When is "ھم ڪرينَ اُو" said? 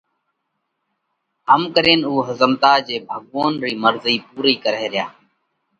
1.49-2.13